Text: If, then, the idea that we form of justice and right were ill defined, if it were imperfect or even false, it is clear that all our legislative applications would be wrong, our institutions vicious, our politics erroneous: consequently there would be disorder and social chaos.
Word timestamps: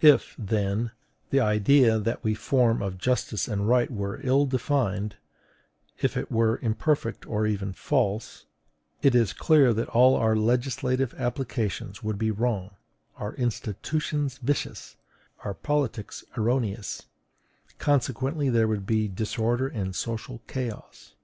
If, 0.00 0.34
then, 0.36 0.90
the 1.30 1.38
idea 1.38 2.00
that 2.00 2.24
we 2.24 2.34
form 2.34 2.82
of 2.82 2.98
justice 2.98 3.46
and 3.46 3.68
right 3.68 3.88
were 3.92 4.18
ill 4.24 4.44
defined, 4.44 5.18
if 6.00 6.16
it 6.16 6.32
were 6.32 6.58
imperfect 6.60 7.24
or 7.28 7.46
even 7.46 7.72
false, 7.72 8.46
it 9.02 9.14
is 9.14 9.32
clear 9.32 9.72
that 9.72 9.88
all 9.90 10.16
our 10.16 10.34
legislative 10.34 11.14
applications 11.14 12.02
would 12.02 12.18
be 12.18 12.32
wrong, 12.32 12.74
our 13.16 13.34
institutions 13.34 14.38
vicious, 14.38 14.96
our 15.44 15.54
politics 15.54 16.24
erroneous: 16.36 17.04
consequently 17.78 18.48
there 18.48 18.66
would 18.66 18.84
be 18.84 19.06
disorder 19.06 19.68
and 19.68 19.94
social 19.94 20.42
chaos. 20.48 21.14